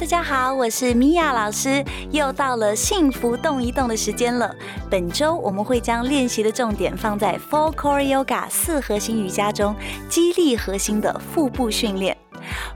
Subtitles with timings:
[0.00, 4.54] 大家好，我是米娅老师，又到了幸福动一动的时间了。
[4.88, 9.74] 本周我们会将练习的重点放在 Four Core Yoga 四核心瑜伽中，
[10.08, 12.16] 激励核心的腹部训练。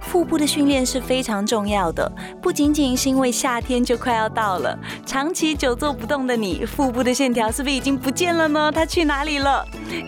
[0.00, 8.70] 腹部的训练是非常重要的，不仅仅是因为夏天就快要到了，长期久坐不动的你，腹部的线条是不是已经不见了呢？
[8.72, 9.64] 它去哪里了？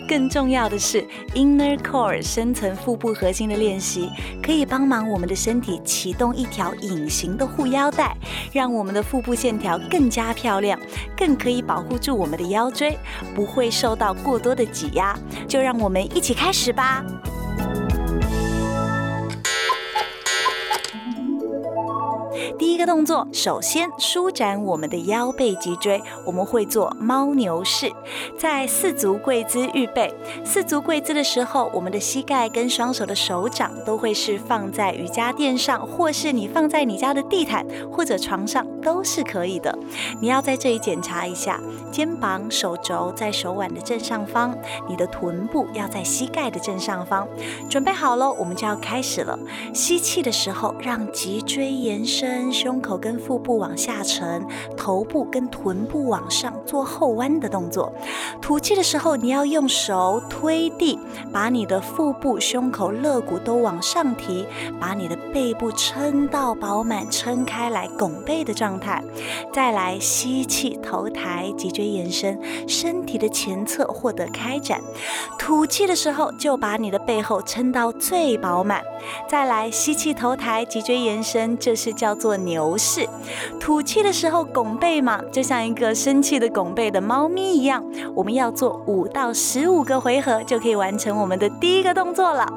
[0.07, 4.09] 更重要的是，Inner Core 深层腹部核心的练习，
[4.41, 8.15] 可以帮忙我们的身体启动一条隐形的护腰带，
[8.51, 10.79] 让我们的腹部线条更加漂亮，
[11.17, 12.97] 更可以保护住我们的腰椎，
[13.33, 15.17] 不会受到过多的挤压。
[15.47, 17.03] 就让我们一起开始吧。
[22.85, 27.91] 动作，首先舒展我们的腰背脊椎，我们会做猫牛式，
[28.37, 30.13] 在四足跪姿预备。
[30.43, 39.77] 四足跪姿的时候，我们的膝盖跟双手的手掌都会是放在瑜伽垫上，或是你放在你家的地毯或者床上都是可以的。
[40.21, 41.59] 你要在这里检查一下，
[41.91, 44.55] 肩膀、手肘在手腕的正上方，
[44.87, 47.27] 你的臀部要在膝盖的正上方。
[47.69, 49.37] 准备好了，我们就要开始了。
[49.73, 52.51] 吸气的时候，让脊椎延伸。
[52.51, 54.45] 胸胸口跟腹部往下沉，
[54.75, 57.93] 头部跟臀部往上做后弯的动作。
[58.41, 60.99] 吐气的时候，你要用手推地，
[61.31, 64.45] 把你的腹部、胸口、肋骨都往上提，
[64.77, 69.01] 把你的背部撑到饱满、撑开来、拱背的状态。
[69.53, 74.81] 再来吸气，头抬，脊椎延伸，身体的前侧获得开展。
[75.39, 78.81] 吐气的时候，就把你的背后撑到最饱满。
[79.29, 82.25] 再来吸气，头抬，脊椎延伸，这是叫做。
[82.55, 83.05] 牛式，
[83.59, 87.83] 吐气的时候拱背嘛，就像一个生气的拱背的猫咪一样。
[88.15, 92.47] 我们要做五到十五个回合，就可以完成我们的第一个动作了。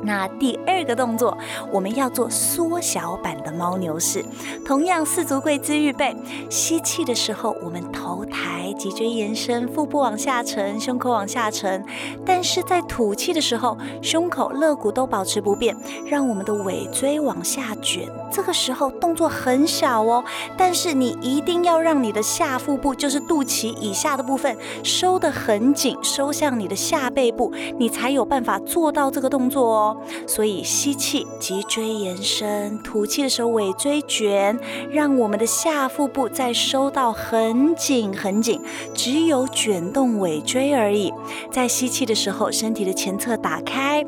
[0.00, 1.36] 那第二个动作，
[1.72, 4.24] 我们要做缩小版的猫牛式，
[4.64, 6.14] 同样四足跪姿预备。
[6.48, 11.84] 吸气的时候，我们头抬，脊椎延伸，腹部往下沉，胸口往下沉。
[12.24, 15.76] 但是在吐气的时候，胸口、肋骨都保持不变，
[16.06, 18.08] 让我们的尾椎往下卷。
[18.30, 20.24] 这个时候动作很小哦，
[20.56, 29.96] 但是你一定要让你的下腹部，就是肚脐以下的部分收得很紧，收向你的下背部，你才有办法做到这个动作哦。
[30.26, 34.58] 所以吸气，脊椎延伸；吐气的时候，尾椎卷，
[34.90, 38.60] 让我们的下腹部再收到很紧很紧，
[38.94, 41.12] 只有卷动尾椎而已。
[41.50, 44.02] 在吸气的时候，身体的前侧打开；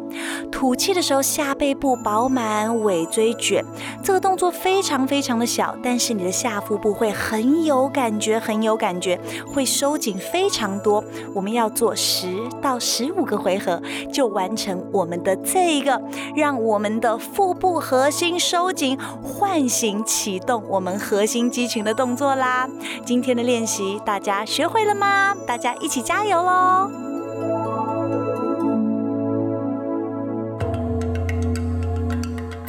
[0.50, 3.64] 吐气的时候，下背部饱满，尾椎卷。
[4.10, 9.16] 这个动作非常非常的小，但是你的下腹部会很有感觉，很有感觉，
[9.46, 11.04] 会收紧非常多。
[11.32, 12.26] 我们要做十
[12.60, 13.80] 到十五个回合，
[14.12, 15.76] 就完成我们的这。
[15.76, 16.02] 一个
[16.34, 22.68] 让我们的腹部核心收紧、唤醒、启动我们核心肌群的动作啦！
[23.06, 25.36] 今天的练习大家学会了吗？
[25.46, 27.09] 大家一起加油喽！